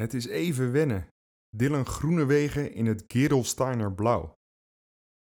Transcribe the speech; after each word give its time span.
Het 0.00 0.14
is 0.14 0.26
even 0.26 0.72
wennen. 0.72 1.08
Dylan 1.56 1.86
Groenewegen 1.86 2.72
in 2.72 2.86
het 2.86 3.04
Gerolsteiner 3.06 3.92
blauw. 3.92 4.34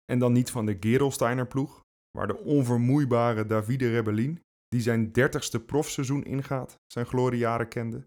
En 0.05 0.19
dan 0.19 0.33
niet 0.33 0.51
van 0.51 0.67
de 0.67 0.77
Gerolsteiner 0.81 1.47
ploeg, 1.47 1.81
maar 2.19 2.27
de 2.27 2.37
onvermoeibare 2.37 3.47
Davide 3.47 3.91
Rebellin, 3.91 4.41
die 4.69 4.81
zijn 4.81 5.13
dertigste 5.13 5.65
profseizoen 5.65 6.25
ingaat, 6.25 6.77
zijn 6.87 7.07
gloriejaren 7.07 7.69
kende. 7.69 8.05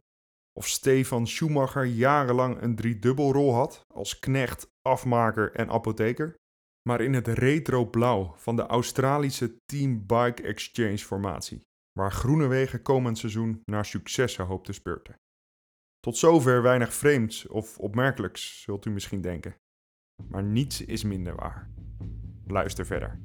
Of 0.59 0.67
Stefan 0.67 1.27
Schumacher 1.27 1.85
jarenlang 1.85 2.61
een 2.61 2.75
driedubbelrol 2.75 3.53
had 3.53 3.81
als 3.93 4.19
knecht, 4.19 4.67
afmaker 4.81 5.51
en 5.51 5.69
apotheker. 5.69 6.35
Maar 6.89 7.01
in 7.01 7.13
het 7.13 7.27
retro 7.27 7.85
blauw 7.85 8.33
van 8.35 8.55
de 8.55 8.65
Australische 8.65 9.57
Team 9.65 10.05
Bike 10.05 10.43
Exchange 10.43 10.97
formatie, 10.97 11.61
waar 11.99 12.11
Groenewegen 12.11 12.81
komend 12.81 13.17
seizoen 13.17 13.61
naar 13.65 13.85
successen 13.85 14.45
hoopt 14.45 14.65
te 14.65 14.73
spurten. 14.73 15.15
Tot 15.99 16.17
zover 16.17 16.61
weinig 16.61 16.93
vreemds 16.93 17.47
of 17.47 17.77
opmerkelijks, 17.77 18.61
zult 18.61 18.85
u 18.85 18.89
misschien 18.89 19.21
denken. 19.21 19.55
Maar 20.27 20.43
niets 20.43 20.81
is 20.81 21.03
minder 21.03 21.35
waar. 21.35 21.69
Luister 22.47 22.85
verder. 22.85 23.19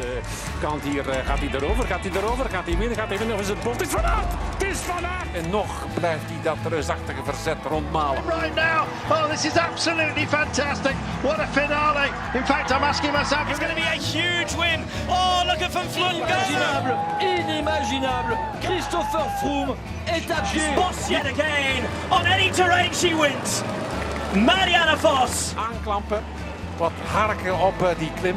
De 0.00 0.20
kant 0.60 0.82
hier 0.82 1.08
eh, 1.10 1.26
gaat 1.26 1.38
hij 1.38 1.50
erover, 1.52 1.86
gaat 1.86 2.00
hij 2.00 2.10
erover, 2.22 2.50
gaat 2.50 2.66
hij 2.66 2.76
midden, 2.76 2.96
gaat 2.96 3.08
hij 3.08 3.18
midden. 3.18 3.34
Of 3.34 3.40
is 3.40 3.48
het 3.48 3.62
bot? 3.62 3.72
Het 3.72 3.82
is 3.82 3.88
Van 3.88 4.04
Aert! 4.04 4.32
Het 4.58 4.62
is 4.62 4.78
Van 4.78 5.06
Aert! 5.06 5.28
En 5.32 5.50
nog 5.50 5.86
blijft 5.94 6.24
hij 6.26 6.40
dat 6.42 6.56
reusachtige 6.68 7.22
verzet 7.24 7.56
rondmalen. 7.68 8.22
right 8.26 8.54
now. 8.54 8.86
Oh, 9.10 9.30
this 9.30 9.44
is 9.44 9.56
absolutely 9.56 10.26
fantastic. 10.26 10.94
What 11.22 11.38
a 11.38 11.46
finale. 11.46 12.08
In 12.34 12.44
fact, 12.44 12.70
I'm 12.70 12.82
asking 12.82 13.12
myself. 13.12 13.48
It's 13.48 13.58
going 13.58 13.74
to 13.74 13.80
be 13.82 13.88
a 13.96 14.00
huge 14.00 14.52
win. 14.56 14.80
Oh, 15.08 15.42
look 15.46 15.62
at 15.62 15.70
Van 15.70 15.88
go. 15.88 16.00
Inimaginable, 16.00 16.98
inimaginable. 17.20 18.36
Christopher 18.60 19.26
Froome 19.40 19.76
est 20.06 20.30
à 20.30 20.40
pied. 20.52 20.74
Boss 20.76 21.10
yet 21.10 21.26
again. 21.26 21.84
On 22.10 22.26
any 22.26 22.50
terrain 22.50 22.92
she 22.92 23.14
wins. 23.14 23.62
Marianne 24.34 24.96
Vos. 24.96 25.54
Aanklampen, 25.56 26.22
wat 26.76 26.92
harken 27.12 27.58
op 27.58 27.82
eh, 27.82 27.98
die 27.98 28.12
klim. 28.20 28.36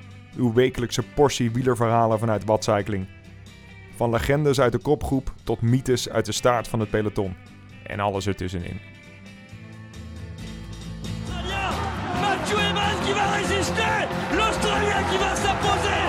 uw 0.35 0.53
wekelijkse 0.53 1.03
portie 1.03 1.51
wielerverhalen 1.51 2.19
vanuit 2.19 2.45
Watcycling. 2.45 3.07
Van 3.95 4.09
legendes 4.09 4.59
uit 4.59 4.71
de 4.71 4.77
kopgroep 4.77 5.33
tot 5.43 5.61
mythes 5.61 6.09
uit 6.09 6.25
de 6.25 6.31
staart 6.31 6.67
van 6.67 6.79
het 6.79 6.89
peloton. 6.89 7.35
En 7.83 7.99
alles 7.99 8.27
ertussenin. 8.27 8.79
Mathieu 12.21 12.59
Eman 12.59 12.95
qui 13.05 13.13
va 13.13 13.25
résister. 13.39 14.07
L'Australien 14.37 15.03
qui 15.09 15.17
va 15.17 15.35
s'imposer. 15.35 16.03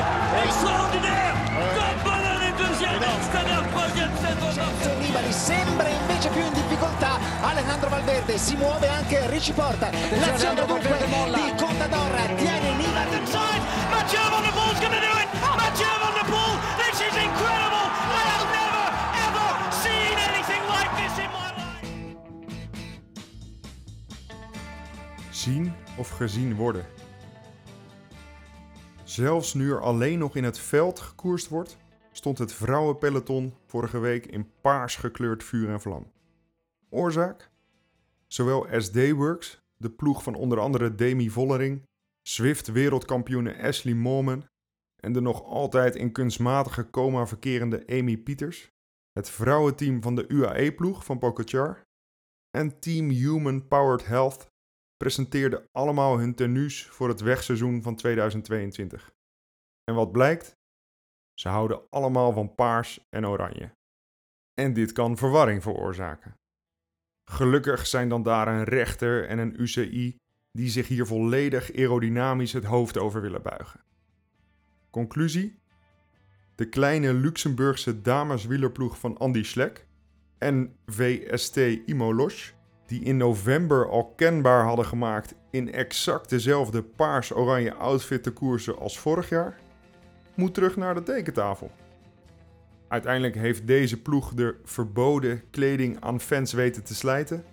Extraordinaire. 0.44 1.34
Tom 1.76 1.96
Bonnell 2.04 2.42
est 2.48 2.56
deuxième. 2.64 3.02
Stannard 3.28 3.66
troisième. 3.72 4.12
C'est 4.22 4.36
Vincenzo 4.40 4.90
Nibali 5.00 5.32
sembra 5.32 5.88
invece 5.88 6.28
più 6.28 6.40
in 6.40 6.52
difficoltà 6.52 6.61
Alejandro 6.61 6.61
Valverde 8.02 8.36
si 8.36 8.56
muove 8.56 8.88
anche 8.88 9.30
Ricci 9.30 9.52
Porta 9.52 9.88
l'azione 9.90 10.64
dunque 10.64 10.80
di 10.80 11.54
Contador 11.56 12.34
tiene 12.34 12.74
Nibali 12.74 13.16
inside. 13.16 13.62
Mathieu 13.90 14.28
Van 14.28 14.42
der 14.42 14.52
Poel's 14.52 14.80
going 14.80 14.92
to 14.92 15.00
do 15.00 15.12
it. 15.22 15.28
Mathieu 15.40 15.86
Van 16.02 16.12
der 16.14 16.26
Poel. 16.26 16.58
This 16.82 16.98
is 17.00 17.14
incredible. 17.14 17.86
I 18.10 18.22
have 18.32 18.46
never, 18.58 18.86
ever 19.26 19.48
seen 19.84 20.16
anything 20.30 20.62
like 20.66 20.90
this 20.98 21.14
in 21.18 21.30
my 21.30 21.50
life. 21.54 21.86
Zien 25.30 25.72
of 25.96 26.08
gezien 26.08 26.54
worden. 26.54 26.84
Zelfs 29.04 29.54
nu 29.54 29.70
er 29.72 29.80
alleen 29.80 30.18
nog 30.18 30.36
in 30.36 30.44
het 30.44 30.58
veld 30.58 31.00
gekoerst 31.00 31.48
wordt, 31.48 31.76
stond 32.12 32.38
het 32.38 32.54
vrouwenpeloton 32.54 33.54
vorige 33.66 33.98
week 33.98 34.26
in 34.26 34.50
paars 34.60 34.96
gekleurd 34.96 35.44
vuur 35.44 35.68
en 35.68 35.80
vlam. 35.80 36.12
Oorzaak? 36.90 37.50
Zowel 38.32 38.80
SD 38.80 39.10
Works, 39.10 39.60
de 39.76 39.90
ploeg 39.90 40.22
van 40.22 40.34
onder 40.34 40.58
andere 40.58 40.94
Demi 40.94 41.30
Vollering, 41.30 41.86
Zwift 42.28 42.66
wereldkampioene 42.66 43.62
Ashley 43.62 43.94
Moorman 43.94 44.46
en 44.96 45.12
de 45.12 45.20
nog 45.20 45.44
altijd 45.44 45.96
in 45.96 46.12
kunstmatige 46.12 46.90
coma 46.90 47.26
verkerende 47.26 47.86
Amy 47.86 48.16
Pieters, 48.16 48.70
het 49.12 49.30
vrouwenteam 49.30 50.02
van 50.02 50.14
de 50.14 50.28
UAE-ploeg 50.28 51.04
van 51.04 51.18
Pogacar 51.18 51.82
en 52.50 52.80
Team 52.80 53.08
Human 53.08 53.68
Powered 53.68 54.06
Health 54.06 54.46
presenteerden 54.96 55.68
allemaal 55.72 56.18
hun 56.18 56.34
tenues 56.34 56.86
voor 56.86 57.08
het 57.08 57.20
wegseizoen 57.20 57.82
van 57.82 57.96
2022. 57.96 59.14
En 59.84 59.94
wat 59.94 60.12
blijkt? 60.12 60.56
Ze 61.34 61.48
houden 61.48 61.88
allemaal 61.90 62.32
van 62.32 62.54
paars 62.54 63.06
en 63.08 63.26
oranje. 63.26 63.74
En 64.54 64.72
dit 64.72 64.92
kan 64.92 65.16
verwarring 65.16 65.62
veroorzaken. 65.62 66.40
Gelukkig 67.24 67.86
zijn 67.86 68.08
dan 68.08 68.22
daar 68.22 68.48
een 68.48 68.64
rechter 68.64 69.28
en 69.28 69.38
een 69.38 69.60
UCI 69.60 70.16
die 70.52 70.68
zich 70.68 70.88
hier 70.88 71.06
volledig 71.06 71.74
aerodynamisch 71.74 72.52
het 72.52 72.64
hoofd 72.64 72.98
over 72.98 73.20
willen 73.20 73.42
buigen. 73.42 73.80
Conclusie? 74.90 75.60
De 76.54 76.68
kleine 76.68 77.12
Luxemburgse 77.12 78.00
dameswielerploeg 78.00 78.98
van 78.98 79.18
Andy 79.18 79.42
Schleck 79.42 79.86
en 80.38 80.76
VST 80.86 81.56
Imolosh 81.86 82.50
die 82.86 83.02
in 83.02 83.16
november 83.16 83.88
al 83.88 84.12
kenbaar 84.16 84.64
hadden 84.64 84.84
gemaakt 84.84 85.34
in 85.50 85.72
exact 85.72 86.28
dezelfde 86.28 86.82
paars-oranje 86.82 87.74
outfit 87.74 88.22
te 88.22 88.30
koersen 88.30 88.78
als 88.78 88.98
vorig 88.98 89.28
jaar, 89.28 89.58
moet 90.34 90.54
terug 90.54 90.76
naar 90.76 90.94
de 90.94 91.02
tekentafel. 91.02 91.70
Uiteindelijk 92.92 93.34
heeft 93.34 93.66
deze 93.66 94.02
ploeg 94.02 94.34
de 94.34 94.54
verboden 94.64 95.42
kleding 95.50 96.00
aan 96.00 96.20
fans 96.20 96.52
weten 96.52 96.84
te 96.84 96.94
slijten 96.94 97.44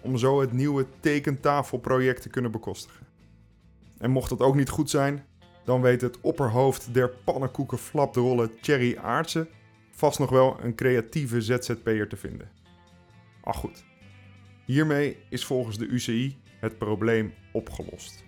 om 0.00 0.16
zo 0.16 0.40
het 0.40 0.52
nieuwe 0.52 0.86
tekentafelproject 1.00 2.22
te 2.22 2.28
kunnen 2.28 2.50
bekostigen. 2.50 3.06
En 3.98 4.10
mocht 4.10 4.28
dat 4.28 4.40
ook 4.40 4.54
niet 4.54 4.68
goed 4.68 4.90
zijn, 4.90 5.24
dan 5.64 5.80
weet 5.80 6.00
het 6.00 6.20
opperhoofd 6.20 6.94
der 6.94 7.08
pannenkoeken 7.24 7.78
flapdrollen 7.78 8.60
Thierry 8.60 8.96
Aartsen 8.96 9.48
vast 9.90 10.18
nog 10.18 10.30
wel 10.30 10.56
een 10.62 10.74
creatieve 10.74 11.40
ZZP'er 11.40 12.08
te 12.08 12.16
vinden. 12.16 12.50
Ach 13.40 13.56
goed. 13.56 13.84
Hiermee 14.64 15.16
is 15.28 15.44
volgens 15.44 15.78
de 15.78 15.86
UCI 15.86 16.36
het 16.60 16.78
probleem 16.78 17.34
opgelost. 17.52 18.24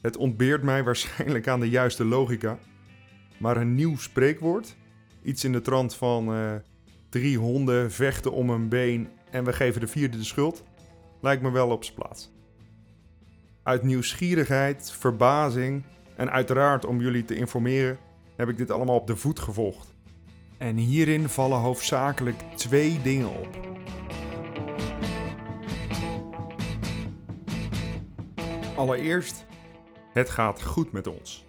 Het 0.00 0.16
ontbeert 0.16 0.62
mij 0.62 0.84
waarschijnlijk 0.84 1.48
aan 1.48 1.60
de 1.60 1.68
juiste 1.68 2.04
logica, 2.04 2.58
maar 3.38 3.56
een 3.56 3.74
nieuw 3.74 3.96
spreekwoord, 3.96 4.78
iets 5.22 5.44
in 5.44 5.52
de 5.52 5.60
trant 5.60 5.94
van 5.94 6.34
eh, 6.34 6.54
drie 7.08 7.38
honden 7.38 7.92
vechten 7.92 8.32
om 8.32 8.50
een 8.50 8.68
been 8.68 9.08
en 9.30 9.44
we 9.44 9.52
geven 9.52 9.80
de 9.80 9.86
vierde 9.86 10.16
de 10.16 10.24
schuld, 10.24 10.64
lijkt 11.20 11.42
me 11.42 11.50
wel 11.50 11.70
op 11.70 11.84
zijn 11.84 11.96
plaats. 11.96 12.32
Uit 13.62 13.82
nieuwsgierigheid, 13.82 14.92
verbazing 14.92 15.84
en 16.16 16.30
uiteraard 16.30 16.86
om 16.86 17.00
jullie 17.00 17.24
te 17.24 17.34
informeren, 17.34 17.98
heb 18.36 18.48
ik 18.48 18.56
dit 18.56 18.70
allemaal 18.70 18.96
op 18.96 19.06
de 19.06 19.16
voet 19.16 19.38
gevolgd. 19.38 19.94
En 20.58 20.76
hierin 20.76 21.28
vallen 21.28 21.58
hoofdzakelijk 21.58 22.42
twee 22.54 23.00
dingen 23.02 23.28
op. 23.28 23.68
Allereerst, 28.76 29.44
het 30.12 30.30
gaat 30.30 30.62
goed 30.62 30.92
met 30.92 31.06
ons. 31.06 31.48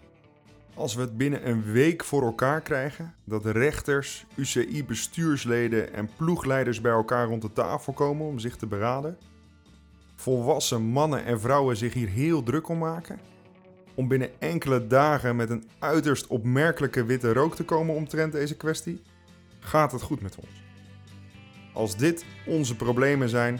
Als 0.81 0.95
we 0.95 1.01
het 1.01 1.17
binnen 1.17 1.47
een 1.49 1.63
week 1.63 2.03
voor 2.03 2.23
elkaar 2.23 2.61
krijgen 2.61 3.13
dat 3.23 3.45
rechters, 3.45 4.25
UCI-bestuursleden 4.35 5.93
en 5.93 6.09
ploegleiders 6.17 6.81
bij 6.81 6.91
elkaar 6.91 7.27
rond 7.27 7.41
de 7.41 7.53
tafel 7.53 7.93
komen 7.93 8.27
om 8.27 8.39
zich 8.39 8.55
te 8.55 8.67
beraden, 8.67 9.17
volwassen 10.15 10.81
mannen 10.81 11.25
en 11.25 11.39
vrouwen 11.39 11.77
zich 11.77 11.93
hier 11.93 12.07
heel 12.07 12.43
druk 12.43 12.69
om 12.69 12.77
maken, 12.77 13.19
om 13.95 14.07
binnen 14.07 14.41
enkele 14.41 14.87
dagen 14.87 15.35
met 15.35 15.49
een 15.49 15.69
uiterst 15.79 16.27
opmerkelijke 16.27 17.05
witte 17.05 17.33
rook 17.33 17.55
te 17.55 17.63
komen 17.63 17.95
omtrent 17.95 18.31
deze 18.31 18.57
kwestie, 18.57 19.01
gaat 19.59 19.91
het 19.91 20.01
goed 20.01 20.21
met 20.21 20.35
ons. 20.35 20.63
Als 21.73 21.97
dit 21.97 22.25
onze 22.45 22.75
problemen 22.75 23.29
zijn, 23.29 23.59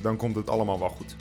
dan 0.00 0.16
komt 0.16 0.36
het 0.36 0.50
allemaal 0.50 0.78
wel 0.78 0.88
goed. 0.88 1.16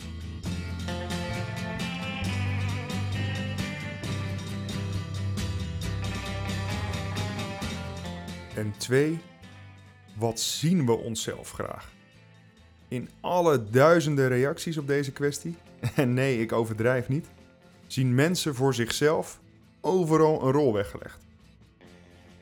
En 8.56 8.74
twee, 8.78 9.20
wat 10.18 10.40
zien 10.40 10.86
we 10.86 10.92
onszelf 10.92 11.52
graag? 11.52 11.94
In 12.88 13.10
alle 13.22 13.70
duizenden 13.70 14.28
reacties 14.28 14.78
op 14.78 14.88
deze 14.88 15.12
kwestie, 15.12 15.56
en 15.96 16.14
nee, 16.14 16.40
ik 16.40 16.52
overdrijf 16.52 17.08
niet, 17.08 17.28
zien 17.88 18.16
mensen 18.16 18.56
voor 18.56 18.74
zichzelf 18.74 19.40
overal 19.82 20.44
een 20.44 20.52
rol 20.52 20.74
weggelegd. 20.74 21.26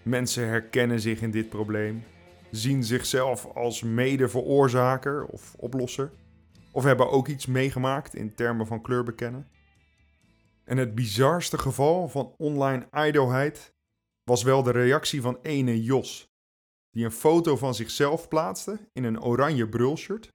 Mensen 0.04 0.48
herkennen 0.48 1.00
zich 1.00 1.21
in 1.21 1.31
dit 1.31 1.50
probleem, 1.50 2.04
zien 2.51 2.83
zichzelf 2.83 3.45
als 3.45 3.81
mede-veroorzaker 3.81 5.25
of 5.25 5.54
oplosser, 5.57 6.12
of 6.71 6.83
hebben 6.83 7.10
ook 7.10 7.27
iets 7.27 7.45
meegemaakt 7.45 8.15
in 8.15 8.36
termen 8.36 8.68
van 8.68 8.81
kleur 8.81 9.04
bekennen. 9.04 9.48
En 10.63 10.77
het 10.77 10.95
bizarste 10.95 11.57
geval 11.57 12.07
van 12.10 12.33
online 12.38 12.88
ijdelheid 12.92 13.74
was 14.24 14.44
wel 14.44 14.64
de 14.64 14.72
reactie 14.72 15.22
van 15.22 15.38
ene 15.42 15.84
Jos, 15.84 16.28
die 16.90 17.06
een 17.06 17.12
foto 17.12 17.58
van 17.58 17.75
zichzelf 17.75 18.28
plaatste 18.28 18.90
in 18.94 19.04
een 19.04 19.22
oranje 19.22 19.70
brulshirt 19.70 20.31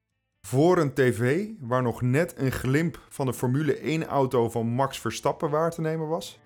voor 0.47 0.79
een 0.79 0.95
tv 0.95 1.49
waar 1.61 1.83
nog 1.83 2.03
net 2.03 2.39
een 2.39 2.53
glimp 2.53 3.01
van 3.09 3.27
de 3.27 3.35
Formule 3.35 4.03
1-auto 4.05 4.51
van 4.51 4.67
Max 4.67 5.01
Verstappen 5.01 5.51
waar 5.51 5.71
te 5.71 5.81
nemen 5.81 6.09
was. 6.09 6.39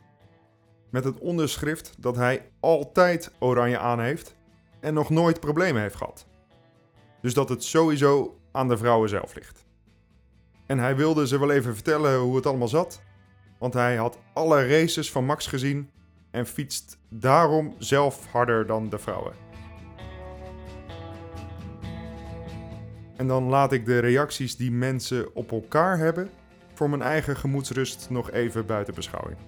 Met 0.90 1.04
het 1.04 1.18
onderschrift 1.18 1.94
dat 1.98 2.16
hij 2.16 2.50
altijd 2.60 3.32
oranje 3.38 3.78
aan 3.78 4.00
heeft 4.00 4.34
en 4.80 4.94
nog 4.94 5.10
nooit 5.10 5.40
problemen 5.40 5.82
heeft 5.82 5.96
gehad. 5.96 6.26
Dus 7.20 7.34
dat 7.34 7.48
het 7.48 7.64
sowieso 7.64 8.38
aan 8.52 8.68
de 8.68 8.76
vrouwen 8.76 9.08
zelf 9.08 9.34
ligt. 9.34 9.66
En 10.66 10.78
hij 10.78 10.96
wilde 10.96 11.26
ze 11.26 11.38
wel 11.38 11.50
even 11.50 11.74
vertellen 11.74 12.18
hoe 12.18 12.36
het 12.36 12.46
allemaal 12.46 12.68
zat, 12.68 13.02
want 13.58 13.74
hij 13.74 13.96
had 13.96 14.18
alle 14.34 14.66
races 14.66 15.12
van 15.12 15.24
Max 15.24 15.46
gezien 15.46 15.90
en 16.32 16.46
fietst 16.46 16.98
daarom 17.08 17.74
zelf 17.78 18.26
harder 18.26 18.66
dan 18.66 18.88
de 18.88 18.98
vrouwen. 18.98 19.32
En 23.16 23.26
dan 23.26 23.44
laat 23.44 23.72
ik 23.72 23.86
de 23.86 23.98
reacties 23.98 24.56
die 24.56 24.70
mensen 24.70 25.34
op 25.34 25.52
elkaar 25.52 25.98
hebben 25.98 26.30
voor 26.74 26.90
mijn 26.90 27.02
eigen 27.02 27.36
gemoedsrust 27.36 28.10
nog 28.10 28.30
even 28.30 28.66
buiten 28.66 28.94
beschouwing. 28.94 29.38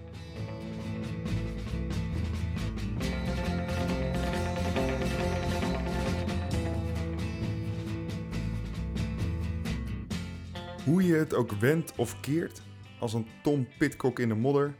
Hoe 10.84 11.06
je 11.06 11.14
het 11.14 11.34
ook 11.34 11.52
wendt 11.52 11.92
of 11.96 12.20
keert, 12.20 12.62
als 12.98 13.12
een 13.12 13.26
Tom 13.42 13.68
Pitcock 13.78 14.18
in 14.18 14.28
de 14.28 14.34
modder, 14.34 14.74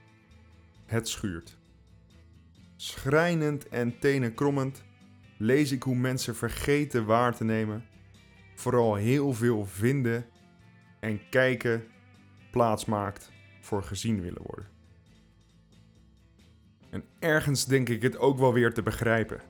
het 0.86 1.08
schuurt. 1.08 1.56
Schrijnend 2.76 3.69
en 3.69 3.99
tenenkrommend 3.99 4.85
lees 5.38 5.73
ik 5.73 5.82
hoe 5.82 5.97
mensen 5.97 6.37
vergeten 6.37 7.05
waar 7.05 7.37
te 7.37 7.44
nemen, 7.44 7.85
vooral 8.55 8.94
heel 8.94 9.32
veel 9.32 9.67
vinden 9.67 10.26
en 11.00 11.21
kijken 11.31 11.85
plaats 12.50 12.85
maakt 12.85 13.32
voor 13.61 13.82
gezien 13.82 14.21
willen 14.21 14.43
worden. 14.43 14.69
En 16.91 17.05
ergens 17.19 17.67
denk 17.67 17.88
ik 17.88 18.03
het 18.03 18.19
ook 18.19 18.38
wel 18.38 18.53
weer 18.53 18.73
te 18.73 18.82
begrijpen. 18.82 19.41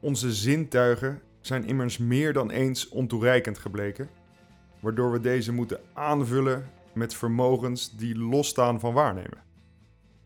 Onze 0.00 0.32
zintuigen 0.32 1.22
zijn 1.40 1.64
immers 1.64 1.98
meer 1.98 2.32
dan 2.32 2.50
eens 2.50 2.88
ontoereikend 2.88 3.58
gebleken, 3.58 4.08
waardoor 4.80 5.12
we 5.12 5.20
deze 5.20 5.52
moeten 5.52 5.80
aanvullen 5.92 6.70
met 6.92 7.14
vermogens 7.14 7.96
die 7.96 8.18
losstaan 8.18 8.80
van 8.80 8.92
waarnemen. 8.92 9.51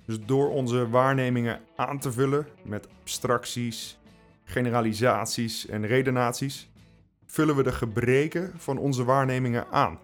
Dus 0.06 0.24
door 0.24 0.50
onze 0.50 0.88
waarnemingen 0.88 1.60
aan 1.76 1.98
te 1.98 2.12
vullen 2.12 2.46
met 2.62 2.88
abstracties, 3.00 3.98
generalisaties 4.44 5.66
en 5.66 5.86
redenaties, 5.86 6.70
vullen 7.26 7.56
we 7.56 7.62
de 7.62 7.72
gebreken 7.72 8.52
van 8.56 8.78
onze 8.78 9.04
waarnemingen 9.04 9.66
aan. 9.70 9.98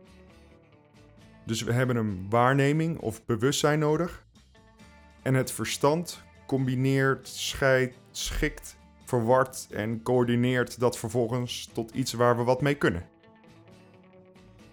Dus 1.45 1.63
we 1.63 1.73
hebben 1.73 1.97
een 1.97 2.27
waarneming 2.31 2.99
of 2.99 3.25
bewustzijn 3.25 3.79
nodig. 3.79 4.25
En 5.23 5.35
het 5.35 5.53
verstand 5.53 6.23
combineert, 6.47 7.29
scheidt, 7.29 7.97
schikt, 8.11 8.77
verwart 9.05 9.67
en 9.71 10.03
coördineert 10.03 10.81
dat 10.81 10.99
vervolgens 10.99 11.71
tot 11.73 11.91
iets 11.91 12.13
waar 12.13 12.37
we 12.37 12.43
wat 12.43 12.61
mee 12.61 12.75
kunnen. 12.75 13.09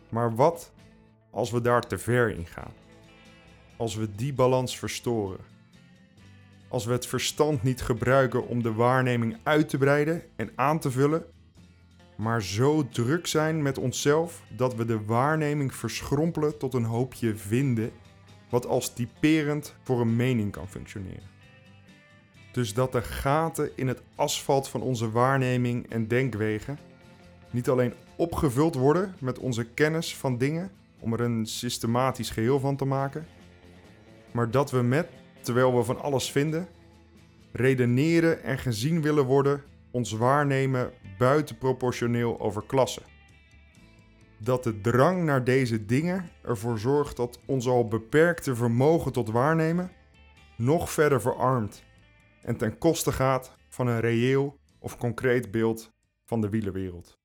Maar 0.09 0.35
wat 0.35 0.71
als 1.31 1.51
we 1.51 1.61
daar 1.61 1.87
te 1.87 1.97
ver 1.97 2.29
in 2.29 2.45
gaan? 2.45 2.71
Als 3.79 3.95
we 3.95 4.15
die 4.15 4.33
balans 4.33 4.77
verstoren? 4.77 5.39
Als 6.67 6.85
we 6.85 6.91
het 6.91 7.05
verstand 7.05 7.63
niet 7.63 7.81
gebruiken 7.81 8.47
om 8.47 8.63
de 8.63 8.73
waarneming 8.73 9.37
uit 9.43 9.69
te 9.69 9.77
breiden 9.77 10.23
en 10.35 10.51
aan 10.55 10.79
te 10.79 10.91
vullen, 10.91 11.25
maar 12.15 12.43
zo 12.43 12.87
druk 12.89 13.27
zijn 13.27 13.61
met 13.61 13.77
onszelf 13.77 14.43
dat 14.55 14.75
we 14.75 14.85
de 14.85 15.05
waarneming 15.05 15.73
verschrompelen 15.73 16.57
tot 16.57 16.73
een 16.73 16.83
hoopje 16.83 17.35
vinden, 17.35 17.91
wat 18.49 18.65
als 18.67 18.93
typerend 18.93 19.75
voor 19.81 20.01
een 20.01 20.15
mening 20.15 20.51
kan 20.51 20.69
functioneren. 20.69 21.29
Dus 22.51 22.73
dat 22.73 22.91
de 22.91 23.01
gaten 23.01 23.71
in 23.75 23.87
het 23.87 24.01
asfalt 24.15 24.69
van 24.69 24.81
onze 24.81 25.11
waarneming 25.11 25.89
en 25.89 26.07
denkwegen 26.07 26.79
niet 27.49 27.69
alleen 27.69 27.93
opgevuld 28.15 28.75
worden 28.75 29.15
met 29.19 29.39
onze 29.39 29.65
kennis 29.65 30.15
van 30.15 30.37
dingen 30.37 30.71
om 30.99 31.13
er 31.13 31.21
een 31.21 31.45
systematisch 31.45 32.29
geheel 32.29 32.59
van 32.59 32.75
te 32.75 32.85
maken, 32.85 33.25
maar 34.31 34.51
dat 34.51 34.71
we 34.71 34.81
met, 34.81 35.07
terwijl 35.41 35.77
we 35.77 35.83
van 35.83 36.01
alles 36.01 36.31
vinden, 36.31 36.67
redeneren 37.51 38.43
en 38.43 38.57
gezien 38.57 39.01
willen 39.01 39.25
worden, 39.25 39.63
ons 39.91 40.11
waarnemen 40.11 40.91
buitenproportioneel 41.17 42.39
overklassen. 42.39 43.03
Dat 44.37 44.63
de 44.63 44.81
drang 44.81 45.23
naar 45.23 45.43
deze 45.43 45.85
dingen 45.85 46.29
ervoor 46.43 46.79
zorgt 46.79 47.17
dat 47.17 47.39
ons 47.45 47.67
al 47.67 47.87
beperkte 47.87 48.55
vermogen 48.55 49.11
tot 49.11 49.29
waarnemen 49.29 49.91
nog 50.57 50.91
verder 50.91 51.21
verarmt 51.21 51.83
en 52.41 52.57
ten 52.57 52.77
koste 52.77 53.11
gaat 53.11 53.55
van 53.69 53.87
een 53.87 53.99
reëel 53.99 54.59
of 54.79 54.97
concreet 54.97 55.51
beeld 55.51 55.91
van 56.25 56.41
de 56.41 56.49
wielerwereld. 56.49 57.17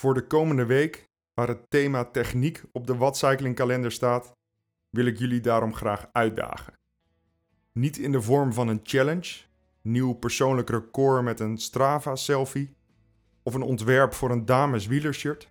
Voor 0.00 0.14
de 0.14 0.26
komende 0.26 0.66
week, 0.66 1.08
waar 1.34 1.48
het 1.48 1.70
thema 1.70 2.04
techniek 2.04 2.62
op 2.72 2.86
de 2.86 2.96
Wattcycling 2.96 3.54
kalender 3.54 3.92
staat, 3.92 4.32
wil 4.90 5.06
ik 5.06 5.18
jullie 5.18 5.40
daarom 5.40 5.74
graag 5.74 6.08
uitdagen. 6.12 6.74
Niet 7.72 7.98
in 7.98 8.12
de 8.12 8.22
vorm 8.22 8.52
van 8.52 8.68
een 8.68 8.80
challenge, 8.82 9.42
nieuw 9.82 10.12
persoonlijk 10.12 10.70
record 10.70 11.22
met 11.22 11.40
een 11.40 11.58
Strava-selfie 11.58 12.74
of 13.42 13.54
een 13.54 13.62
ontwerp 13.62 14.12
voor 14.12 14.30
een 14.30 14.44
dames 14.44 14.86
wielershirt, 14.86 15.48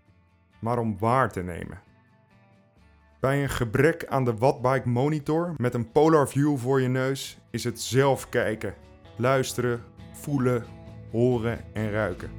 maar 0.59 0.77
om 0.77 0.97
waar 0.97 1.31
te 1.31 1.42
nemen. 1.42 1.81
Bij 3.19 3.44
een 3.44 3.49
gebrek 3.49 4.06
aan 4.06 4.25
de 4.25 4.35
Wattbike 4.35 4.89
monitor 4.89 5.54
met 5.57 5.73
een 5.73 5.92
polar 5.92 6.30
view 6.30 6.57
voor 6.57 6.81
je 6.81 6.87
neus 6.87 7.37
is 7.51 7.63
het 7.63 7.81
zelf 7.81 8.30
kijken, 8.30 8.75
luisteren, 9.18 9.83
voelen, 10.11 10.65
horen 11.11 11.73
en 11.73 11.92
ruiken. 11.92 12.31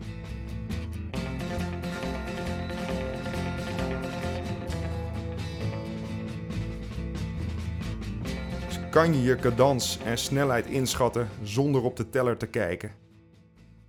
Kan 8.97 9.15
je 9.15 9.23
je 9.23 9.37
cadans 9.37 9.99
en 10.05 10.19
snelheid 10.19 10.67
inschatten 10.67 11.29
zonder 11.43 11.83
op 11.83 11.97
de 11.97 12.11
teller 12.11 12.37
te 12.37 12.47
kijken? 12.47 12.91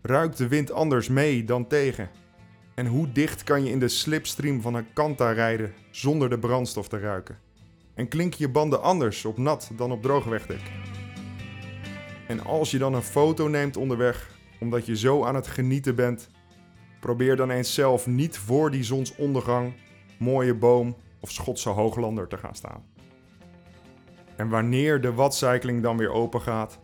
Ruikt 0.01 0.37
de 0.37 0.47
wind 0.47 0.71
anders 0.71 1.07
mee 1.07 1.43
dan 1.43 1.67
tegen? 1.67 2.09
En 2.75 2.87
hoe 2.87 3.11
dicht 3.11 3.43
kan 3.43 3.63
je 3.63 3.69
in 3.69 3.79
de 3.79 3.87
slipstream 3.87 4.61
van 4.61 4.73
een 4.73 4.93
kanta 4.93 5.31
rijden 5.31 5.73
zonder 5.91 6.29
de 6.29 6.39
brandstof 6.39 6.87
te 6.87 6.99
ruiken? 6.99 7.39
En 7.93 8.07
klinken 8.07 8.39
je 8.39 8.49
banden 8.49 8.81
anders 8.81 9.25
op 9.25 9.37
nat 9.37 9.71
dan 9.75 9.91
op 9.91 10.01
droog 10.01 10.25
wegdek? 10.25 10.71
En 12.27 12.43
als 12.43 12.71
je 12.71 12.77
dan 12.77 12.93
een 12.93 13.03
foto 13.03 13.47
neemt 13.47 13.77
onderweg, 13.77 14.37
omdat 14.59 14.85
je 14.85 14.97
zo 14.97 15.23
aan 15.23 15.35
het 15.35 15.47
genieten 15.47 15.95
bent, 15.95 16.29
probeer 16.99 17.35
dan 17.35 17.49
eens 17.49 17.73
zelf 17.73 18.07
niet 18.07 18.37
voor 18.37 18.71
die 18.71 18.83
zonsondergang, 18.83 19.73
mooie 20.19 20.53
boom 20.53 20.95
of 21.19 21.31
Schotse 21.31 21.69
hooglander 21.69 22.27
te 22.27 22.37
gaan 22.37 22.55
staan. 22.55 22.96
En 24.37 24.49
wanneer 24.49 25.01
de 25.01 25.13
watcycling 25.13 25.83
dan 25.83 25.97
weer 25.97 26.11
open 26.11 26.41
gaat, 26.41 26.79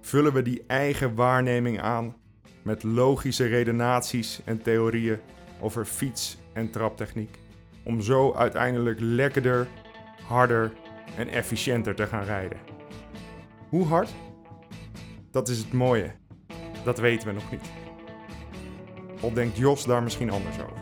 vullen 0.00 0.32
we 0.32 0.42
die 0.42 0.64
eigen 0.66 1.14
waarneming 1.14 1.80
aan 1.80 2.16
met 2.62 2.82
logische 2.82 3.46
redenaties 3.46 4.40
en 4.44 4.62
theorieën 4.62 5.18
over 5.60 5.84
fiets- 5.84 6.38
en 6.52 6.70
traptechniek. 6.70 7.38
Om 7.84 8.00
zo 8.00 8.34
uiteindelijk 8.34 8.98
lekkerder, 9.00 9.66
harder 10.26 10.72
en 11.16 11.28
efficiënter 11.28 11.94
te 11.94 12.06
gaan 12.06 12.24
rijden. 12.24 12.58
Hoe 13.68 13.86
hard? 13.86 14.14
Dat 15.30 15.48
is 15.48 15.58
het 15.58 15.72
mooie. 15.72 16.12
Dat 16.84 16.98
weten 16.98 17.28
we 17.28 17.34
nog 17.34 17.50
niet. 17.50 17.70
Al 19.20 19.32
denkt 19.32 19.56
Jos 19.56 19.84
daar 19.84 20.02
misschien 20.02 20.30
anders 20.30 20.60
over. 20.60 20.81